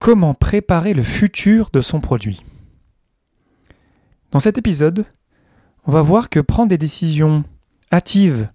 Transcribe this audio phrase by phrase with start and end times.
[0.00, 2.42] Comment préparer le futur de son produit
[4.30, 5.04] Dans cet épisode,
[5.84, 7.44] on va voir que prendre des décisions
[7.92, 8.48] hâtives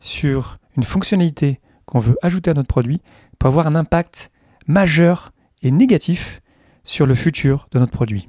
[0.00, 3.00] sur une fonctionnalité qu'on veut ajouter à notre produit
[3.38, 4.32] peut avoir un impact
[4.66, 5.30] majeur
[5.62, 6.40] et négatif
[6.82, 8.28] sur le futur de notre produit.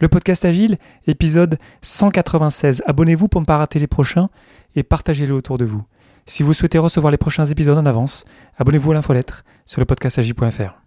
[0.00, 2.82] Le podcast Agile, épisode 196.
[2.86, 4.30] Abonnez-vous pour ne pas rater les prochains
[4.74, 5.84] et partagez-le autour de vous.
[6.26, 8.24] Si vous souhaitez recevoir les prochains épisodes en avance,
[8.56, 10.80] abonnez-vous à l'infolettre sur le podcastagi.fr.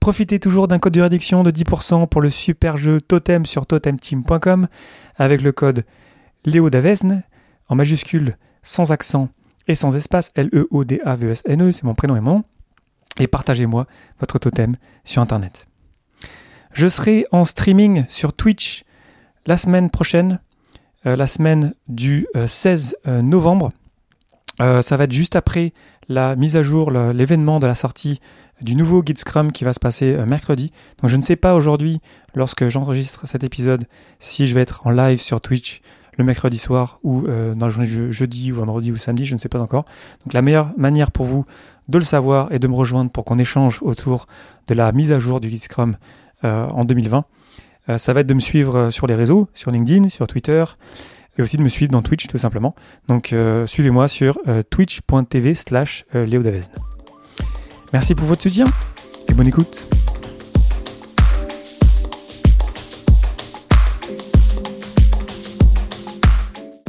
[0.00, 4.68] Profitez toujours d'un code de réduction de 10% pour le super jeu Totem sur totemteam.com
[5.16, 5.84] avec le code
[6.44, 6.70] Léo
[7.68, 9.28] en majuscule, sans accent
[9.68, 12.44] et sans espace, L-E-O-D-A-V-E-S-N-E, c'est mon prénom et mon nom,
[13.18, 13.86] et partagez-moi
[14.20, 15.66] votre totem sur Internet.
[16.72, 18.84] Je serai en streaming sur Twitch
[19.46, 20.40] la semaine prochaine,
[21.06, 23.72] euh, la semaine du 16 euh, novembre,
[24.60, 25.72] euh, ça va être juste après
[26.08, 28.20] la mise à jour, l'événement de la sortie
[28.60, 30.72] du nouveau guide Scrum qui va se passer euh, mercredi.
[31.00, 32.00] Donc je ne sais pas aujourd'hui,
[32.34, 33.84] lorsque j'enregistre cet épisode,
[34.18, 35.82] si je vais être en live sur Twitch
[36.16, 39.38] le mercredi soir ou euh, dans la journée jeudi ou vendredi ou samedi, je ne
[39.38, 39.84] sais pas encore.
[40.24, 41.44] Donc la meilleure manière pour vous
[41.88, 44.26] de le savoir et de me rejoindre pour qu'on échange autour
[44.68, 45.96] de la mise à jour du guide Scrum
[46.42, 47.24] en 2020,
[47.96, 50.64] ça va être de me suivre sur les réseaux, sur LinkedIn, sur Twitter,
[51.38, 52.74] et aussi de me suivre dans Twitch tout simplement.
[53.08, 56.26] Donc euh, suivez-moi sur euh, twitch.tv slash euh,
[57.92, 58.66] Merci pour votre soutien
[59.28, 59.88] et bonne écoute.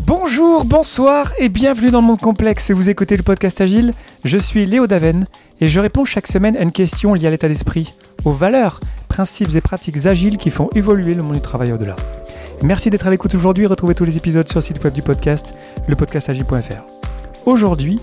[0.06, 2.72] Bonjour, bonsoir et bienvenue dans le monde complexe.
[2.72, 3.94] Vous écoutez le podcast Agile.
[4.24, 5.26] Je suis Léo Daven
[5.60, 9.56] et je réponds chaque semaine à une question liée à l'état d'esprit, aux valeurs, principes
[9.56, 11.96] et pratiques agiles qui font évoluer le monde du travail au-delà.
[12.64, 13.68] Merci d'être à l'écoute aujourd'hui.
[13.68, 15.54] Retrouvez tous les épisodes sur le site web du podcast,
[15.88, 16.84] lepodcastagi.fr.
[17.46, 18.00] Aujourd'hui,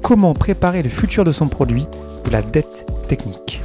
[0.00, 1.84] comment préparer le futur de son produit
[2.26, 3.60] ou la dette technique?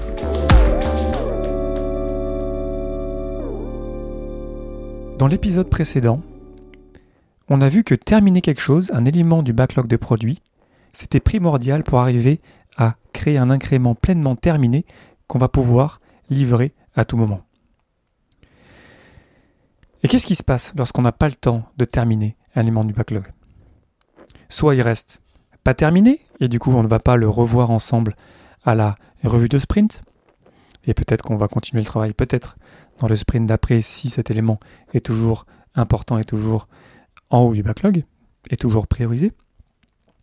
[5.18, 6.22] Dans l'épisode précédent,
[7.48, 10.42] on a vu que terminer quelque chose, un élément du backlog de produits,
[10.92, 12.42] c'était primordial pour arriver
[12.76, 14.84] à créer un incrément pleinement terminé
[15.28, 17.40] qu'on va pouvoir livrer à tout moment.
[20.06, 22.94] Et qu'est-ce qui se passe lorsqu'on n'a pas le temps de terminer un élément du
[22.94, 23.24] backlog?
[24.50, 25.20] Soit il reste
[25.64, 28.16] pas terminé, et du coup on ne va pas le revoir ensemble
[28.64, 30.04] à la revue de sprint,
[30.86, 32.56] et peut-être qu'on va continuer le travail, peut-être
[33.00, 34.60] dans le sprint d'après si cet élément
[34.94, 36.68] est toujours important et toujours
[37.32, 38.04] en haut du backlog,
[38.52, 39.32] est toujours priorisé.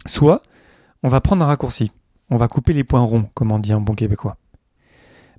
[0.06, 0.44] Soit
[1.03, 1.91] on va prendre un raccourci,
[2.31, 4.37] on va couper les points ronds, comme on dit en bon québécois.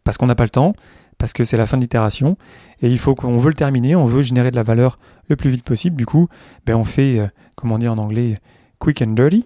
[0.03, 0.73] Parce qu'on n'a pas le temps,
[1.17, 2.37] parce que c'est la fin de l'itération
[2.81, 5.49] et il faut qu'on veut le terminer, on veut générer de la valeur le plus
[5.49, 5.95] vite possible.
[5.95, 6.27] Du coup,
[6.65, 8.39] ben on fait, euh, comment dire en anglais,
[8.79, 9.45] quick and dirty,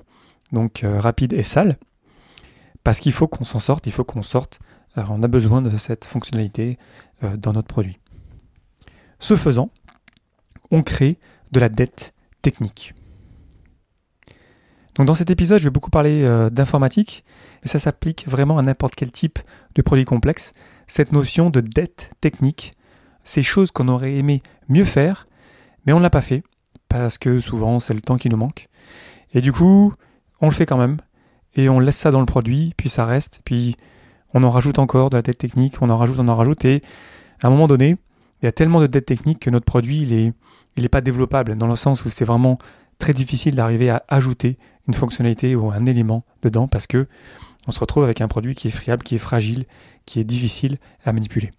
[0.51, 1.78] donc euh, rapide et sale,
[2.83, 4.59] parce qu'il faut qu'on s'en sorte, il faut qu'on sorte.
[4.95, 6.78] on a besoin de cette fonctionnalité
[7.23, 7.99] euh, dans notre produit.
[9.19, 9.69] Ce faisant,
[10.72, 11.17] on crée
[11.51, 12.94] de la dette technique.
[14.97, 17.24] Donc dans cet épisode, je vais beaucoup parler d'informatique,
[17.63, 19.40] et ça s'applique vraiment à n'importe quel type
[19.75, 20.53] de produit complexe
[20.88, 22.74] cette notion de dette technique,
[23.24, 25.28] ces choses qu'on aurait aimé mieux faire,
[25.85, 26.44] mais on ne l'a pas fait,
[26.90, 28.69] parce que souvent c'est le temps qui nous manque.
[29.34, 29.94] Et du coup,
[30.41, 30.97] on le fait quand même,
[31.56, 33.75] et on laisse ça dans le produit, puis ça reste, puis
[34.34, 36.81] on en rajoute encore de la dette technique, on en rajoute, on en rajoute, et
[37.44, 37.97] à un moment donné,
[38.41, 40.34] il y a tellement de dette technique que notre produit, il
[40.81, 42.58] n'est pas développable, dans le sens où c'est vraiment
[43.00, 47.08] très difficile d'arriver à ajouter une fonctionnalité ou un élément dedans, parce que
[47.68, 49.66] on se retrouve avec un produit qui est friable, qui est fragile,
[50.06, 51.52] qui est difficile à manipuler.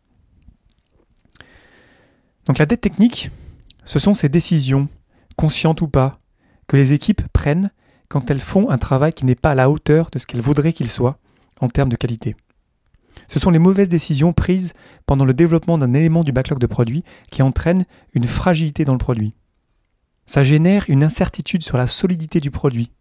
[2.47, 3.31] Donc la dette technique,
[3.84, 4.88] ce sont ces décisions,
[5.37, 6.19] conscientes ou pas,
[6.66, 7.70] que les équipes prennent
[8.09, 10.72] quand elles font un travail qui n'est pas à la hauteur de ce qu'elles voudraient
[10.72, 11.19] qu'il soit
[11.60, 12.37] en termes de qualité.
[13.26, 14.72] Ce sont les mauvaises décisions prises
[15.05, 17.84] pendant le développement d'un élément du backlog de produit qui entraînent
[18.15, 19.34] une fragilité dans le produit.
[20.28, 22.93] Ça génère une incertitude sur la solidité du produit.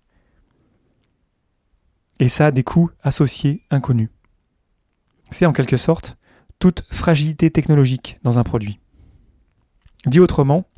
[2.19, 4.09] Et ça a des coûts associés inconnus.
[5.29, 6.17] C'est en quelque sorte
[6.57, 8.79] toute fragilité technologique dans un produit.
[10.05, 10.69] Dit autrement,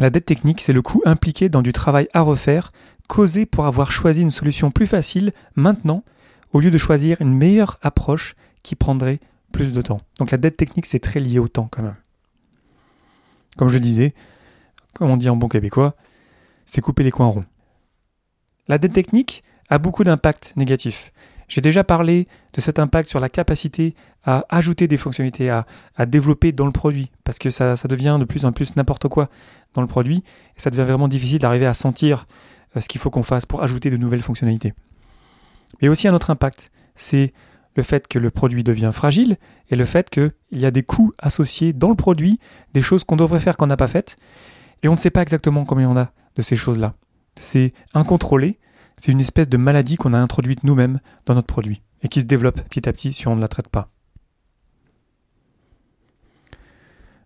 [0.00, 2.72] la dette technique, c'est le coût impliqué dans du travail à refaire,
[3.06, 6.02] causé pour avoir choisi une solution plus facile maintenant,
[6.52, 9.20] au lieu de choisir une meilleure approche qui prendrait
[9.52, 10.00] plus de temps.
[10.18, 11.96] Donc la dette technique, c'est très lié au temps quand même.
[13.58, 14.14] Comme je disais,
[14.94, 15.94] comme on dit en bon québécois,
[16.66, 17.44] c'est couper les coins ronds.
[18.68, 21.12] La dette technique a beaucoup d'impacts négatifs.
[21.48, 23.94] J'ai déjà parlé de cet impact sur la capacité
[24.24, 25.66] à ajouter des fonctionnalités, à,
[26.06, 29.28] développer dans le produit, parce que ça, devient de plus en plus n'importe quoi
[29.74, 30.22] dans le produit,
[30.56, 32.26] et ça devient vraiment difficile d'arriver à sentir
[32.76, 34.72] euh, ce qu'il faut qu'on fasse pour ajouter de nouvelles fonctionnalités.
[35.82, 37.34] Mais aussi un autre impact, c'est
[37.76, 39.36] le fait que le produit devient fragile
[39.68, 42.38] et le fait qu'il y a des coûts associés dans le produit,
[42.72, 44.16] des choses qu'on devrait faire qu'on n'a pas faites,
[44.84, 46.94] et on ne sait pas exactement combien on a de ces choses-là.
[47.36, 48.60] C'est incontrôlé,
[48.98, 52.26] c'est une espèce de maladie qu'on a introduite nous-mêmes dans notre produit et qui se
[52.26, 53.88] développe petit à petit si on ne la traite pas.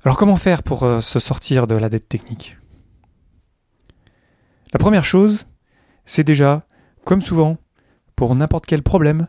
[0.05, 2.57] Alors comment faire pour euh, se sortir de la dette technique?
[4.73, 5.47] La première chose,
[6.05, 6.65] c'est déjà,
[7.05, 7.57] comme souvent,
[8.15, 9.27] pour n'importe quel problème,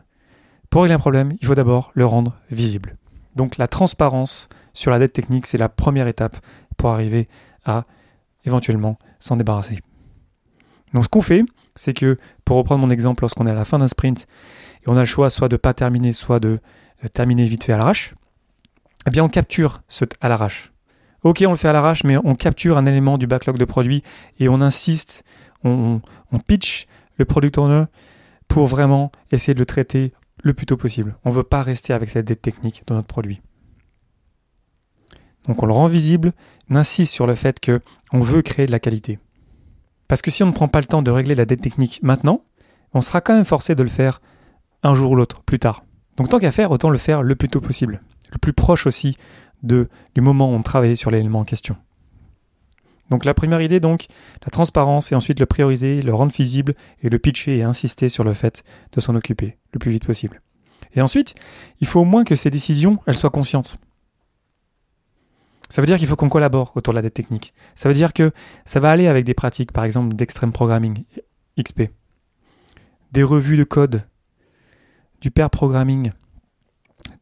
[0.70, 2.96] pour régler un problème, il faut d'abord le rendre visible.
[3.34, 6.36] Donc la transparence sur la dette technique, c'est la première étape
[6.76, 7.28] pour arriver
[7.64, 7.86] à
[8.44, 9.80] éventuellement s'en débarrasser.
[10.94, 11.44] Donc ce qu'on fait,
[11.74, 14.26] c'est que, pour reprendre mon exemple, lorsqu'on est à la fin d'un sprint
[14.82, 16.60] et on a le choix soit de ne pas terminer, soit de
[17.04, 18.14] euh, terminer vite fait à l'arrache,
[19.06, 20.72] eh bien on capture ce à l'arrache.
[21.22, 24.02] Ok, on le fait à l'arrache, mais on capture un élément du backlog de produits
[24.38, 25.22] et on insiste,
[25.64, 26.00] on,
[26.32, 27.84] on pitch le product owner
[28.48, 31.16] pour vraiment essayer de le traiter le plus tôt possible.
[31.24, 33.42] On ne veut pas rester avec cette dette technique dans notre produit.
[35.46, 36.32] Donc on le rend visible,
[36.68, 37.80] on insiste sur le fait que
[38.12, 39.18] on veut créer de la qualité.
[40.08, 42.42] Parce que si on ne prend pas le temps de régler la dette technique maintenant,
[42.94, 44.20] on sera quand même forcé de le faire
[44.82, 45.84] un jour ou l'autre, plus tard.
[46.16, 48.02] Donc tant qu'à faire, autant le faire le plus tôt possible,
[48.32, 49.16] le plus proche aussi
[49.62, 51.76] de, du moment où on travaille sur l'élément en question.
[53.10, 54.06] Donc la première idée, donc,
[54.44, 58.24] la transparence et ensuite le prioriser, le rendre visible et le pitcher et insister sur
[58.24, 60.40] le fait de s'en occuper le plus vite possible.
[60.94, 61.34] Et ensuite,
[61.80, 63.78] il faut au moins que ces décisions, elles soient conscientes.
[65.70, 67.54] Ça veut dire qu'il faut qu'on collabore autour de la dette technique.
[67.74, 68.32] Ça veut dire que
[68.64, 71.04] ça va aller avec des pratiques, par exemple, d'extreme programming,
[71.58, 71.84] XP,
[73.12, 74.04] des revues de code,
[75.20, 76.12] du pair programming,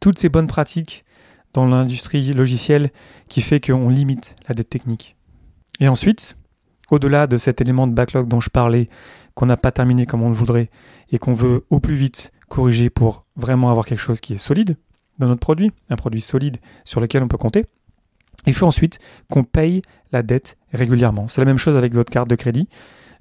[0.00, 1.04] toutes ces bonnes pratiques
[1.52, 2.90] dans l'industrie logicielle
[3.28, 5.16] qui fait qu'on limite la dette technique.
[5.80, 6.36] Et ensuite,
[6.90, 8.88] au-delà de cet élément de backlog dont je parlais,
[9.34, 10.70] qu'on n'a pas terminé comme on le voudrait
[11.12, 14.76] et qu'on veut au plus vite corriger pour vraiment avoir quelque chose qui est solide
[15.18, 17.66] dans notre produit, un produit solide sur lequel on peut compter,
[18.46, 18.98] il faut ensuite
[19.30, 19.82] qu'on paye
[20.12, 21.28] la dette régulièrement.
[21.28, 22.68] C'est la même chose avec votre carte de crédit.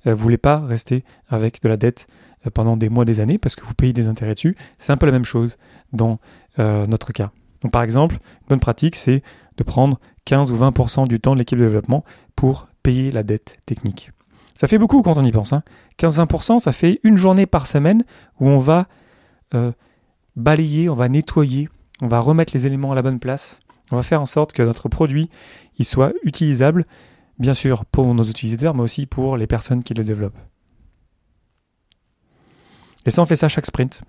[0.05, 2.07] Euh, vous ne voulez pas rester avec de la dette
[2.45, 4.55] euh, pendant des mois, des années, parce que vous payez des intérêts dessus.
[4.77, 5.57] C'est un peu la même chose
[5.93, 6.19] dans
[6.59, 7.31] euh, notre cas.
[7.61, 9.23] Donc par exemple, une bonne pratique, c'est
[9.57, 12.03] de prendre 15 ou 20% du temps de l'équipe de développement
[12.35, 14.11] pour payer la dette technique.
[14.53, 15.53] Ça fait beaucoup quand on y pense.
[15.99, 16.59] 15-20%, hein.
[16.59, 18.03] ça fait une journée par semaine
[18.39, 18.87] où on va
[20.35, 21.69] balayer, on va nettoyer,
[22.01, 23.59] on va remettre les éléments à la bonne place.
[23.91, 25.29] On va faire en sorte que notre produit
[25.77, 26.85] il soit utilisable,
[27.39, 30.37] bien sûr pour nos utilisateurs, mais aussi pour les personnes qui le développent.
[33.05, 34.01] Et ça, on fait ça chaque sprint.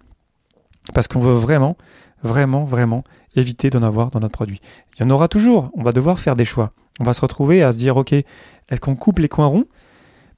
[0.95, 1.77] Parce qu'on veut vraiment,
[2.23, 3.05] vraiment, vraiment
[3.37, 4.61] éviter d'en avoir dans notre produit.
[4.95, 5.71] Il y en aura toujours.
[5.75, 6.73] On va devoir faire des choix.
[6.99, 9.67] On va se retrouver à se dire, OK, est-ce qu'on coupe les coins ronds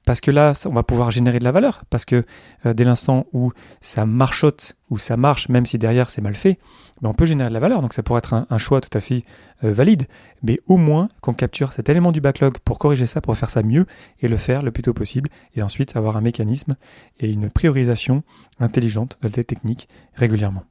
[0.05, 1.83] parce que là, on va pouvoir générer de la valeur.
[1.89, 2.25] Parce que
[2.65, 3.51] euh, dès l'instant où
[3.81, 6.57] ça marchote, où ça marche, même si derrière c'est mal fait,
[7.01, 7.81] ben, on peut générer de la valeur.
[7.81, 9.23] Donc ça pourrait être un, choix tout à fait
[9.63, 10.07] euh, valide.
[10.43, 13.61] Mais au moins qu'on capture cet élément du backlog pour corriger ça, pour faire ça
[13.61, 13.85] mieux
[14.19, 15.29] et le faire le plus tôt possible.
[15.55, 16.75] Et ensuite avoir un mécanisme
[17.19, 18.23] et une priorisation
[18.59, 20.63] intelligente de la technique régulièrement.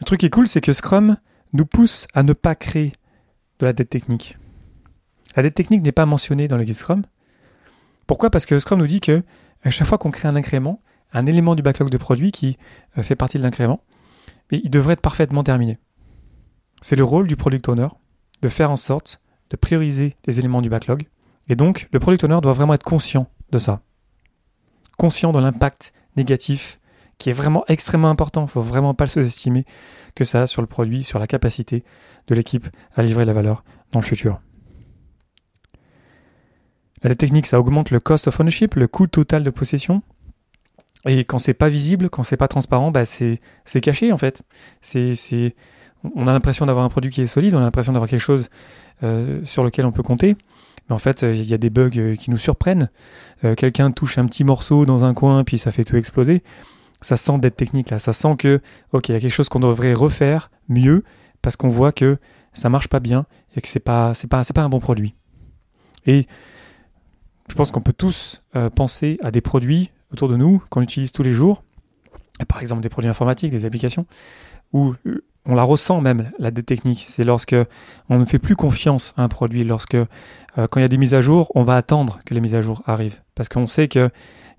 [0.00, 1.16] Le truc qui est cool, c'est que Scrum
[1.52, 2.92] nous pousse à ne pas créer
[3.58, 4.38] de la dette technique.
[5.36, 7.02] La dette technique n'est pas mentionnée dans le guide Scrum.
[8.06, 8.30] Pourquoi?
[8.30, 9.22] Parce que Scrum nous dit que
[9.70, 10.80] chaque fois qu'on crée un incrément,
[11.12, 12.58] un élément du backlog de produit qui
[12.98, 13.80] euh, fait partie de l'incrément,
[14.50, 15.78] il devrait être parfaitement terminé.
[16.82, 17.88] C'est le rôle du product owner
[18.42, 21.06] de faire en sorte de prioriser les éléments du backlog.
[21.48, 23.80] Et donc, le product owner doit vraiment être conscient de ça.
[24.98, 26.78] Conscient de l'impact négatif
[27.18, 28.42] qui est vraiment extrêmement important.
[28.42, 29.64] Il ne faut vraiment pas le sous-estimer
[30.14, 31.84] que ça a sur le produit, sur la capacité
[32.26, 34.40] de l'équipe à livrer la valeur dans le futur.
[37.04, 40.02] La technique, ça augmente le cost of ownership, le coût total de possession.
[41.06, 43.40] Et quand c'est pas visible, quand c'est pas transparent, bah c'est,
[43.82, 44.42] caché en fait.
[44.80, 45.54] C'est,
[46.14, 48.48] on a l'impression d'avoir un produit qui est solide, on a l'impression d'avoir quelque chose
[49.02, 50.36] euh, sur lequel on peut compter.
[50.88, 52.90] Mais en fait, il y a des bugs euh, qui nous surprennent.
[53.44, 56.42] Euh, quelqu'un touche un petit morceau dans un coin, puis ça fait tout exploser
[57.04, 58.60] ça sent d'être technique là, ça sent que
[58.92, 61.04] ok, il y a quelque chose qu'on devrait refaire mieux
[61.42, 62.18] parce qu'on voit que
[62.54, 65.14] ça marche pas bien et que c'est pas c'est pas c'est pas un bon produit.
[66.06, 66.26] Et
[67.48, 71.12] je pense qu'on peut tous euh, penser à des produits autour de nous qu'on utilise
[71.12, 71.62] tous les jours,
[72.48, 74.06] par exemple des produits informatiques, des applications,
[74.72, 77.04] où euh, on la ressent même la technique.
[77.06, 77.56] C'est lorsque
[78.08, 80.06] on ne fait plus confiance à un produit, lorsque euh,
[80.56, 82.62] quand il y a des mises à jour, on va attendre que les mises à
[82.62, 84.10] jour arrivent, parce qu'on sait que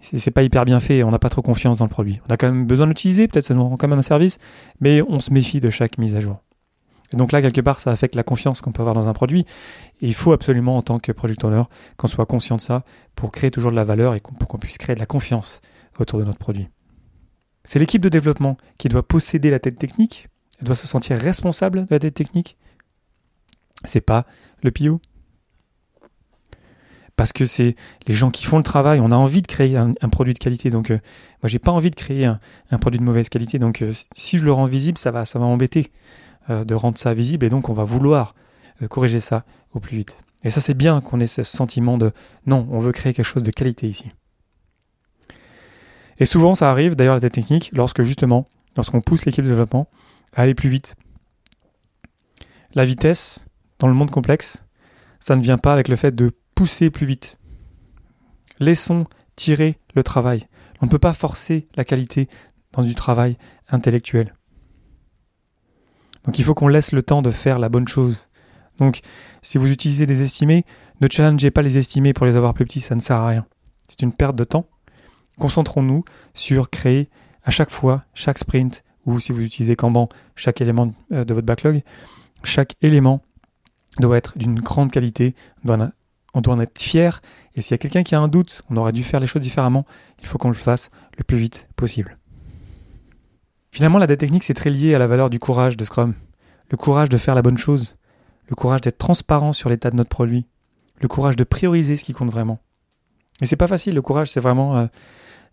[0.02, 2.22] c'est pas hyper bien fait, on n'a pas trop confiance dans le produit.
[2.30, 4.38] On a quand même besoin d'utiliser, peut-être ça nous rend quand même un service,
[4.80, 6.42] mais on se méfie de chaque mise à jour.
[7.14, 9.46] Donc là, quelque part, ça affecte la confiance qu'on peut avoir dans un produit.
[10.02, 11.64] Il faut absolument, en tant que product owner,
[11.98, 12.84] qu'on soit conscient de ça
[13.16, 15.62] pour créer toujours de la valeur et pour qu'on puisse créer de la confiance
[16.00, 16.70] autour de notre produit.
[17.64, 20.28] C'est l'équipe de développement qui doit posséder la tête technique,
[20.60, 22.58] elle doit se sentir responsable de la tête technique.
[23.84, 24.26] C'est pas
[24.64, 25.02] le PO.
[27.16, 27.76] Parce que c'est
[28.08, 30.70] les gens qui font le travail, on a envie de créer un, produit de qualité.
[30.70, 31.00] Donc, euh,
[31.42, 32.40] moi, j'ai pas envie de créer un,
[32.78, 33.58] produit de mauvaise qualité.
[33.58, 35.92] Donc, euh, si je le rends visible, ça va, ça va m'embêter
[36.50, 37.46] de rendre ça visible.
[37.46, 38.36] Et donc, on va vouloir
[38.90, 40.18] corriger ça au plus vite.
[40.44, 42.12] Et ça, c'est bien qu'on ait ce sentiment de
[42.46, 44.12] non, on veut créer quelque chose de qualité ici.
[46.20, 49.90] Et souvent, ça arrive, d'ailleurs, la tête technique, lorsque justement, lorsqu'on pousse l'équipe de développement
[50.34, 50.96] à aller plus vite.
[52.74, 53.46] La vitesse,
[53.80, 54.64] dans le monde complexe,
[55.20, 57.38] ça ne vient pas avec le fait de pousser plus vite.
[58.60, 60.48] Laissons tirer le travail.
[60.82, 62.30] On ne peut pas forcer la qualité
[62.74, 63.38] dans du travail
[63.70, 64.36] intellectuel.
[66.26, 68.28] Donc il faut qu'on laisse le temps de faire la bonne chose.
[68.80, 69.02] Donc
[69.42, 70.66] si vous utilisez des estimés,
[71.02, 73.46] ne challengez pas les estimés pour les avoir plus petits, ça ne sert à rien.
[73.88, 74.68] C'est une perte de temps.
[75.40, 76.04] Concentrons-nous
[76.34, 77.10] sur créer
[77.44, 81.46] à chaque fois, chaque sprint, ou si vous utilisez Kanban, chaque élément euh, de votre
[81.46, 81.84] backlog,
[82.44, 83.22] chaque élément
[84.00, 87.22] doit être d'une grande qualité, on doit en être fier,
[87.56, 89.42] et s'il y a quelqu'un qui a un doute, on aurait dû faire les choses
[89.42, 89.86] différemment,
[90.20, 92.18] il faut qu'on le fasse le plus vite possible.
[93.76, 96.14] Finalement, la dette technique, c'est très lié à la valeur du courage de Scrum.
[96.72, 97.98] Le courage de faire la bonne chose,
[98.48, 100.46] le courage d'être transparent sur l'état de notre produit,
[101.02, 102.60] le courage de prioriser ce qui compte vraiment.
[103.42, 104.86] Et c'est pas facile, le courage, c'est vraiment euh,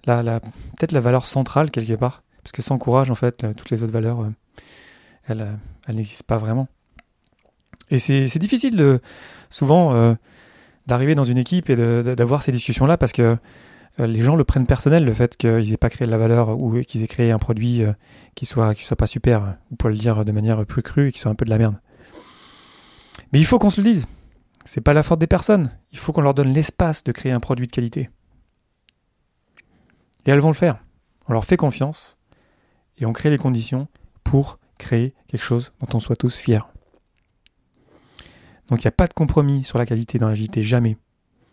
[0.04, 2.22] la, peut-être la valeur centrale quelque part.
[2.44, 4.30] Parce que sans courage, en fait, euh, toutes les autres valeurs, euh,
[5.26, 6.68] elles, elles n'existent pas vraiment.
[7.90, 9.00] Et c'est difficile de,
[9.50, 10.16] souvent
[10.86, 13.36] d'arriver dans une équipe et d'avoir ces discussions-là parce que
[13.98, 16.80] les gens le prennent personnel, le fait qu'ils n'aient pas créé de la valeur ou
[16.80, 17.82] qu'ils aient créé un produit
[18.34, 21.12] qui soit, qui soit pas super, ou pour le dire de manière plus crue, et
[21.12, 21.78] qui soit un peu de la merde.
[23.32, 24.06] Mais il faut qu'on se le dise.
[24.64, 25.70] C'est pas la faute des personnes.
[25.90, 28.10] Il faut qu'on leur donne l'espace de créer un produit de qualité.
[30.24, 30.78] Et elles vont le faire.
[31.28, 32.18] On leur fait confiance
[32.98, 33.88] et on crée les conditions
[34.22, 36.60] pour créer quelque chose dont on soit tous fiers.
[38.68, 40.96] Donc il n'y a pas de compromis sur la qualité dans l'agilité, jamais.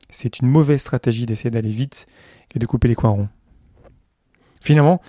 [0.10, 2.08] C'est une mauvaise stratégie d'essayer d'aller vite
[2.54, 3.30] et de couper les coins ronds.
[4.62, 5.02] Finalement,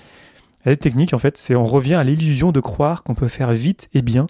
[0.65, 3.89] la technique, en fait, c'est on revient à l'illusion de croire qu'on peut faire vite
[3.95, 4.27] et bien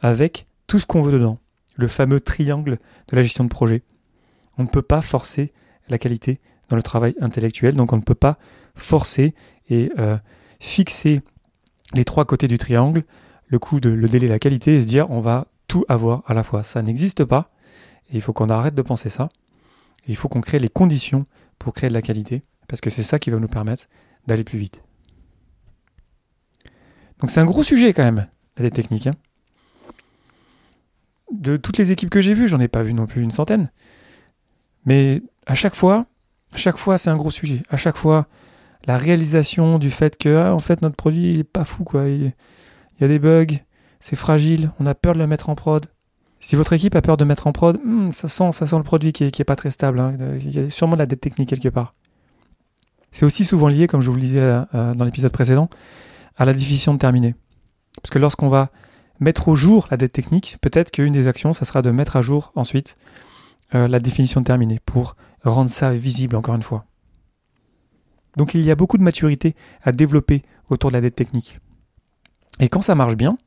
[0.00, 1.38] avec tout ce qu'on veut dedans
[1.76, 2.78] le fameux triangle
[3.08, 3.82] de la gestion de projet.
[4.58, 5.52] On ne peut pas forcer
[5.88, 8.38] la qualité dans le travail intellectuel, donc on ne peut pas
[8.74, 9.34] forcer
[9.68, 10.16] et euh,
[10.60, 11.22] fixer
[11.92, 13.04] les trois côtés du triangle,
[13.46, 16.42] le coût le délai, la qualité, et se dire on va tout avoir à la
[16.42, 16.62] fois.
[16.62, 17.50] Ça n'existe pas,
[18.10, 19.28] et il faut qu'on arrête de penser ça.
[20.06, 21.26] Il faut qu'on crée les conditions
[21.58, 23.86] pour créer de la qualité, parce que c'est ça qui va nous permettre
[24.26, 24.82] d'aller plus vite.
[27.20, 28.26] Donc c'est un gros sujet quand même,
[28.58, 29.06] la technique.
[29.06, 29.14] Hein
[31.34, 33.70] de toutes les équipes que j'ai vues, j'en ai pas vu non plus une centaine.
[34.86, 36.06] Mais à chaque fois,
[36.52, 37.62] à chaque fois, c'est un gros sujet.
[37.68, 38.26] À chaque fois,
[38.86, 42.08] la réalisation du fait que, ah, en fait, notre produit, il est pas fou, quoi.
[42.08, 42.32] Il,
[43.00, 43.56] y a des bugs,
[43.98, 45.86] c'est fragile, on a peur de le mettre en prod.
[46.44, 48.82] Si votre équipe a peur de mettre en prod, hmm, ça, sent, ça sent le
[48.82, 49.98] produit qui est, pas très stable.
[49.98, 50.14] Hein.
[50.40, 51.94] Il y a sûrement de la dette technique quelque part.
[53.12, 55.70] C'est aussi souvent lié, comme je vous le disais euh, dans l'épisode précédent,
[56.36, 57.34] à la définition de terminer.
[58.02, 58.68] Parce que lorsqu'on va
[59.20, 62.20] mettre au jour la dette technique, peut-être qu'une des actions, ça sera de mettre à
[62.20, 62.98] jour ensuite
[63.74, 66.84] euh, la définition terminée pour rendre ça visible encore une fois.
[68.36, 71.58] Donc il y a beaucoup de maturité à développer autour de la dette technique.
[72.60, 73.38] Et quand ça marche bien,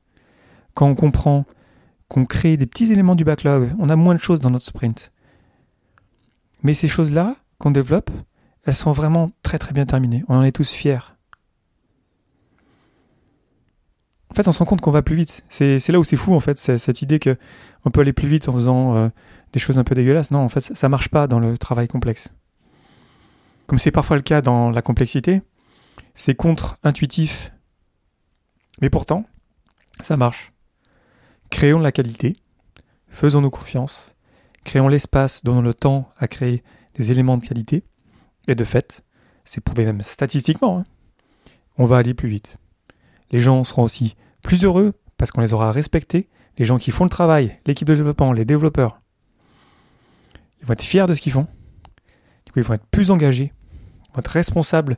[0.74, 1.46] quand on comprend
[2.08, 5.12] qu'on crée des petits éléments du backlog, on a moins de choses dans notre sprint.
[6.64, 8.12] Mais ces choses-là qu'on développe,
[8.64, 10.24] elles sont vraiment très très bien terminées.
[10.28, 11.00] On en est tous fiers.
[14.30, 15.44] en fait, on se rend compte qu'on va plus vite.
[15.50, 17.38] C'est là où c'est fou, en fait, cette idée que
[17.86, 19.10] on peut aller plus vite en faisant euh,
[19.54, 20.32] des choses un peu dégueulasses.
[20.32, 22.34] Non, en fait, ça, ne marche pas dans le travail complexe.
[23.66, 25.42] Comme c'est parfois le cas dans la complexité,
[26.14, 27.52] c'est contre-intuitif.
[28.82, 29.26] Mais pourtant,
[30.02, 30.52] ça marche.
[31.50, 32.38] Créons la qualité,
[33.08, 34.16] faisons-nous confiance,
[34.64, 36.64] créons l'espace, donnons le temps à créer
[36.96, 37.84] des éléments de qualité,
[38.48, 39.04] et de fait,
[39.46, 40.86] c'est prouvé même statistiquement, hein,
[41.78, 42.58] on va aller plus vite.
[43.32, 46.30] Les gens seront aussi plus heureux parce qu'on les aura respectés.
[46.58, 49.02] Les gens qui font le travail, l'équipe de développement, les développeurs,
[50.60, 51.48] ils vont être fiers de ce qu'ils font.
[52.46, 53.54] Du coup, ils vont être plus engagés,
[54.10, 54.98] ils vont être responsables,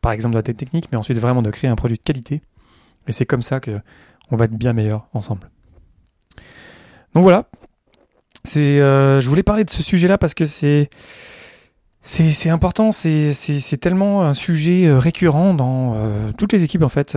[0.00, 2.42] par exemple de la technique, mais ensuite vraiment de créer un produit de qualité.
[3.06, 3.80] Et c'est comme ça que
[4.30, 5.50] on va être bien meilleur ensemble.
[7.14, 7.46] Donc voilà.
[8.44, 10.88] C'est, euh, je voulais parler de ce sujet-là parce que c'est
[12.48, 17.16] important, c'est tellement un sujet euh, récurrent dans euh, toutes les équipes en fait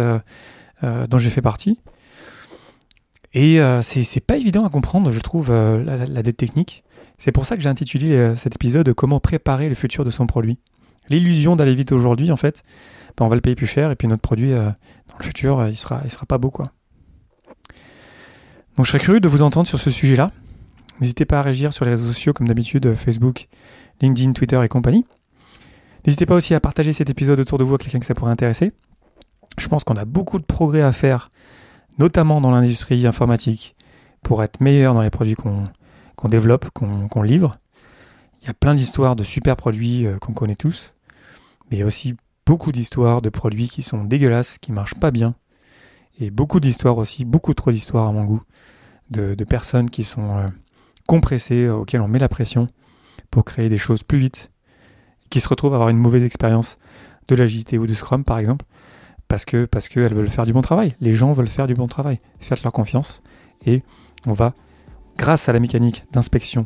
[0.82, 1.80] dont j'ai fait partie.
[3.34, 6.84] Et c'est pas évident à comprendre, je trouve, la, dette technique.
[7.18, 10.60] C'est pour ça que j'ai intitulé cet épisode Comment préparer le futur de son produit.
[11.10, 12.64] l'illusion d'aller vite aujourd'hui, en fait,
[13.18, 15.78] ben, on va le payer plus cher et puis notre produit, dans le futur, il
[15.78, 16.74] sera, sera pas beau, quoi.
[18.76, 20.32] Donc je serais curieux de vous entendre sur ce sujet-là.
[21.00, 23.48] N'hésitez pas à réagir sur les réseaux sociaux comme d'habitude, Facebook,
[24.02, 25.06] LinkedIn, Twitter et compagnie.
[26.06, 28.32] N'hésitez pas aussi à partager cet épisode autour de vous à quelqu'un que ça pourrait
[28.32, 28.72] intéresser.
[29.58, 31.32] Je pense qu'on a beaucoup de progrès à faire,
[32.00, 33.76] notamment dans l'industrie informatique,
[34.22, 37.58] pour être meilleur dans les produits qu'on développe, qu'on livre.
[38.42, 40.94] Il y a plein d'histoires de super produits euh, qu'on connaît tous,
[41.72, 42.16] mais aussi
[42.46, 45.36] beaucoup d'histoires de produits qui sont dégueulasses, qui marchent pas bien,
[46.20, 48.42] et beaucoup d'histoires aussi, beaucoup trop d'histoires à mon goût,
[49.10, 50.48] de, personnes qui sont euh,
[51.08, 52.68] compressées, euh, auxquelles on met la pression
[53.30, 54.52] pour créer des choses plus vite,
[55.30, 56.78] qui se retrouvent à avoir une mauvaise expérience
[57.28, 58.66] de l'agilité ou du Scrum par exemple,
[59.28, 60.96] parce que parce qu'elles veulent faire du bon travail.
[61.00, 62.20] Les gens veulent faire du bon travail.
[62.40, 63.24] Faites leur confiance
[63.66, 63.82] et
[64.26, 64.54] on va,
[65.18, 66.66] grâce à la mécanique d'inspection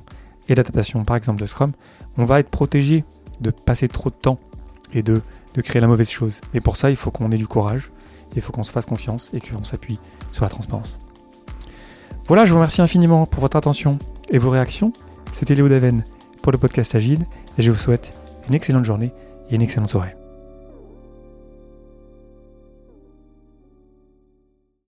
[0.49, 1.73] et d'adaptation par exemple de Scrum,
[2.17, 3.03] on va être protégé
[3.41, 4.39] de passer trop de temps
[4.93, 5.21] et de,
[5.53, 6.39] de créer la mauvaise chose.
[6.53, 7.91] Et pour ça, il faut qu'on ait du courage,
[8.35, 9.99] il faut qu'on se fasse confiance et qu'on s'appuie
[10.31, 10.99] sur la transparence.
[12.27, 14.91] Voilà, je vous remercie infiniment pour votre attention et vos réactions.
[15.31, 16.03] C'était Léo Daven
[16.41, 17.25] pour le podcast Agile
[17.57, 18.13] et je vous souhaite
[18.47, 19.13] une excellente journée
[19.49, 20.15] et une excellente soirée.